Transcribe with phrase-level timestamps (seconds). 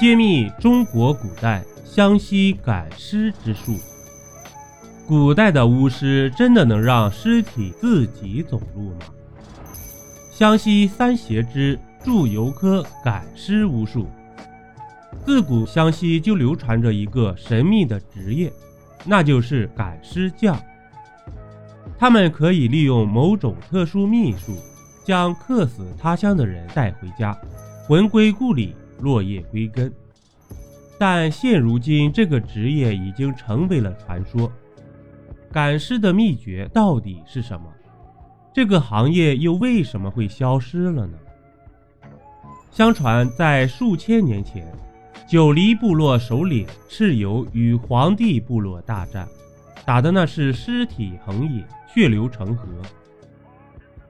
[0.00, 3.78] 揭秘中国古代湘西赶尸之术。
[5.06, 9.00] 古代的巫师真的能让尸体自己走路吗？
[10.32, 14.08] 湘西三邪之祝由科赶尸巫术。
[15.26, 18.50] 自古湘西就流传着一个神秘的职业，
[19.04, 20.58] 那就是赶尸匠。
[21.98, 24.56] 他们可以利用某种特殊秘术，
[25.04, 27.38] 将客死他乡的人带回家，
[27.86, 28.74] 魂归故里。
[29.00, 29.92] 落叶归根，
[30.98, 34.50] 但现如今这个职业已经成为了传说。
[35.52, 37.66] 赶尸的秘诀到底是什么？
[38.52, 41.18] 这个行业又为什么会消失了呢？
[42.70, 44.72] 相传，在数千年前，
[45.28, 49.26] 九黎部落首领蚩尤与黄帝部落大战，
[49.84, 52.68] 打的那是尸体横野，血流成河。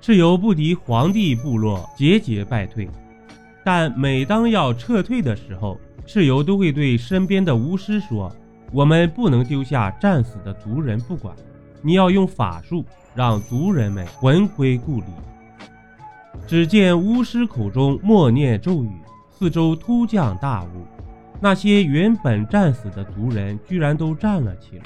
[0.00, 2.88] 蚩尤不敌黄帝部落，节节败退。
[3.64, 8.30] 但每当要撤退的时候，蚩尤都会对身边的巫师说
[8.70, 11.34] ：“我们不能丢下战死的族人不管，
[11.80, 15.06] 你要用法术让族人们魂归故里。”
[16.46, 18.90] 只见巫师口中默念咒语，
[19.30, 20.84] 四周突降大雾，
[21.40, 24.84] 那些原本战死的族人居然都站了起来，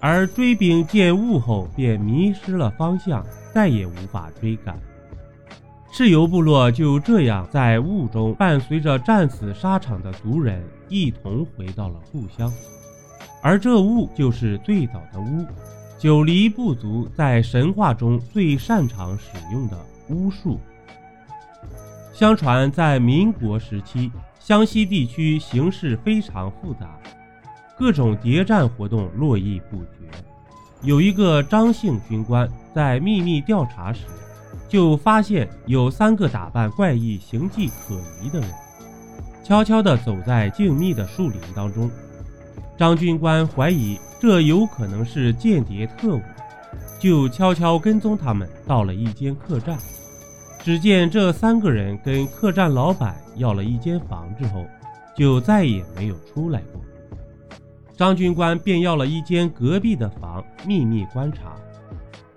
[0.00, 4.80] 而追兵见雾后便迷失了方向，再也无法追赶。
[5.96, 12.52] 蚩尤部落就这样在雾中，伴随着战死沙场的族人一同回到了故乡。
[13.42, 15.46] 而这雾就是最早的巫，
[15.98, 20.60] 九黎部族在神话中最擅长使用的巫术。
[22.12, 27.00] 相传在民国时期，湘西地区形势非常复杂，
[27.78, 30.10] 各种谍战活动络绎不绝。
[30.82, 34.00] 有一个张姓军官在秘密调查时。
[34.68, 38.50] 就发现有三个打扮怪异、形迹可疑的人，
[39.44, 41.90] 悄悄地走在静谧的树林当中。
[42.76, 46.20] 张军官怀疑这有可能是间谍特务，
[46.98, 49.78] 就悄悄跟踪他们到了一间客栈。
[50.62, 54.66] 只见这三个人跟客栈老板要了一间房之后，
[55.16, 56.82] 就再也没有出来过。
[57.96, 61.54] 张军官便要了一间隔壁的房，秘密观察，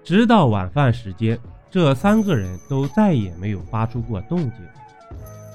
[0.03, 1.37] 直到晚饭时间。
[1.71, 4.65] 这三个人都再也没有发出过动静。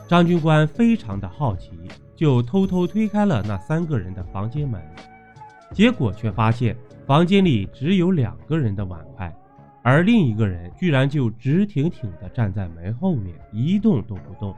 [0.09, 1.71] 张军官非常的好奇，
[2.15, 4.81] 就偷偷推开了那三个人的房间门，
[5.73, 6.77] 结果却发现
[7.07, 9.35] 房间里只有两个人的碗筷，
[9.83, 14.55] 而另一个人居然就直挺挺地站在门后面，一动都不动。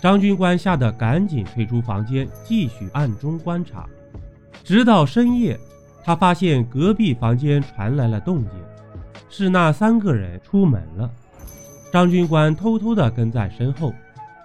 [0.00, 3.86] 张军官吓得赶紧退出房间，继续暗中观察，
[4.64, 5.58] 直到深夜，
[6.02, 8.52] 他发现隔壁房间传来了动静。
[9.34, 11.10] 是那三个人出门了，
[11.90, 13.94] 张军官偷偷地跟在身后，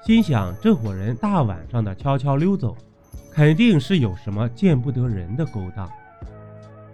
[0.02, 2.74] 心想这伙人大晚上的悄悄溜走，
[3.30, 5.90] 肯定是有什么见不得人的勾当。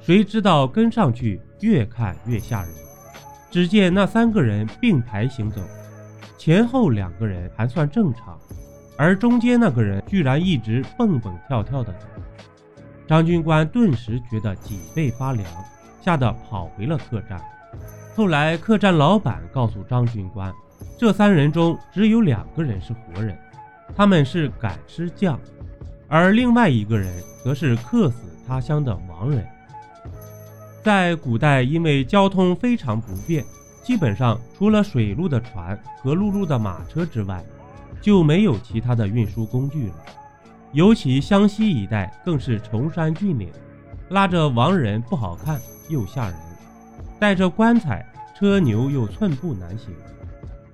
[0.02, 2.72] 谁知道跟上去越看越吓人，
[3.52, 5.62] 只见那三个人并排行走，
[6.36, 8.40] 前后两个人还算正常，
[8.98, 12.08] 而中间那个人居然一直蹦蹦跳跳的走。
[13.08, 15.46] 张军官顿时觉得脊背发凉，
[16.02, 17.40] 吓得跑回了客栈。
[18.16, 20.54] 后来，客栈老板告诉张军官，
[21.00, 23.36] 这三人中只有两个人是活人，
[23.96, 25.40] 他们是赶尸匠，
[26.08, 27.12] 而另外一个人
[27.44, 29.44] 则是客死他乡的亡人。
[30.84, 33.44] 在古代，因为交通非常不便，
[33.82, 37.44] 基本上除了水路的船和陆路的马车之外，
[38.00, 39.96] 就没有其他的运输工具了。
[40.72, 43.50] 尤其湘西一带更是崇山峻岭，
[44.10, 45.60] 拉着亡人不好看
[45.90, 46.36] 又吓人。
[47.24, 48.06] 带着棺材，
[48.38, 49.94] 车牛又寸步难行，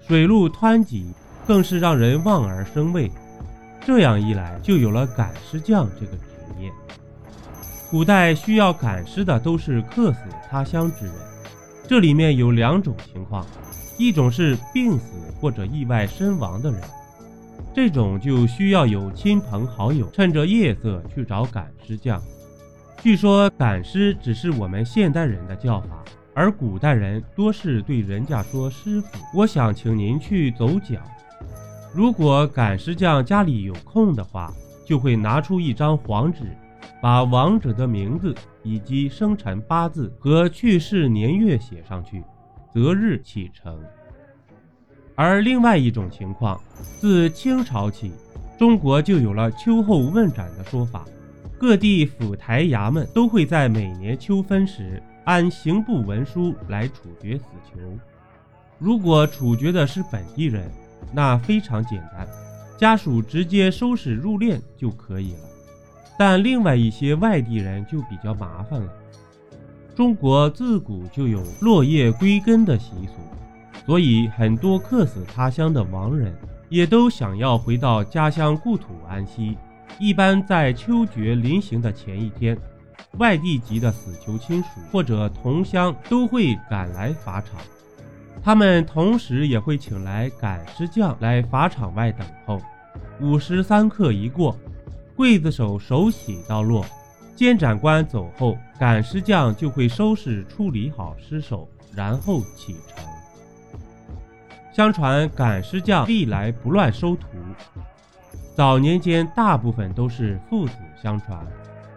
[0.07, 1.13] 水路湍急，
[1.45, 3.11] 更是让人望而生畏。
[3.85, 6.23] 这样一来，就有了赶尸匠这个职
[6.59, 6.71] 业。
[7.91, 11.13] 古代需要赶尸的都是客死他乡之人，
[11.87, 13.45] 这里面有两种情况：
[13.99, 16.81] 一种是病死或者意外身亡的人，
[17.75, 22.19] 这种就需要有亲朋好友趁着夜色去找赶尸匠。
[23.03, 26.03] 据说赶尸只是我们现代人的叫法。
[26.39, 30.95] 而古代人多是对人家说：“师傅，我想请您去走脚。”
[31.93, 34.49] 如果赶尸匠家里有空的话，
[34.85, 36.43] 就会拿出一张黄纸，
[37.01, 38.33] 把亡者的名字
[38.63, 42.23] 以及生辰八字和去世年月写上去，
[42.73, 43.77] 择日启程。
[45.15, 46.57] 而另外一种情况，
[47.01, 48.13] 自清朝起，
[48.57, 51.03] 中国就有了秋后问斩的说法，
[51.57, 55.03] 各地府台衙门都会在每年秋分时。
[55.29, 57.79] 按刑部文书来处决死囚，
[58.79, 60.67] 如果处决的是本地人，
[61.13, 62.27] 那非常简单，
[62.79, 65.41] 家属直接收拾入殓就可以了。
[66.17, 68.91] 但另外一些外地人就比较麻烦了。
[69.95, 73.21] 中国自古就有落叶归根的习俗，
[73.85, 76.35] 所以很多客死他乡的亡人
[76.69, 79.55] 也都想要回到家乡故土安息。
[79.99, 82.57] 一般在秋决临行的前一天，
[83.17, 87.59] 外地籍的死囚亲属或者同乡都会赶来法场，
[88.41, 92.61] 他们同时也会请来赶尸匠来法场外等候。
[93.19, 94.55] 午时三刻一过，
[95.17, 96.85] 刽子手手洗刀落，
[97.35, 103.03] 监斩官走后，赶尸匠就会收拾处理好尸首，然后启程。
[104.71, 107.27] 相传赶尸匠历来不乱收徒。
[108.55, 111.45] 早年间，大部分都是父子相传，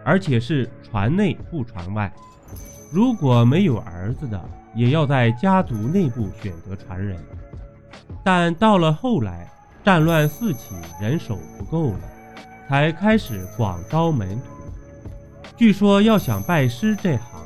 [0.03, 2.11] 而且是传内不传外。
[2.91, 4.39] 如果没有儿子的，
[4.75, 7.17] 也要在家族内部选择传人。
[8.23, 9.49] 但到了后来，
[9.83, 11.99] 战乱四起，人手不够了，
[12.67, 14.45] 才开始广招门徒。
[15.57, 17.41] 据说要想拜师这行，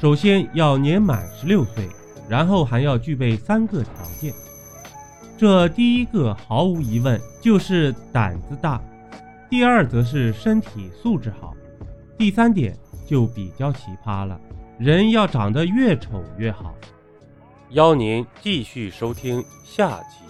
[0.00, 1.88] 首先要年满十六岁，
[2.28, 4.32] 然后还要具备三个条件。
[5.36, 8.80] 这第一个毫无疑问就是胆子大，
[9.48, 11.54] 第二则是身体素质好，
[12.20, 12.76] 第三点
[13.06, 14.38] 就比较奇葩了，
[14.78, 16.74] 人要长得越丑越好。
[17.70, 20.29] 邀您继续收听下集。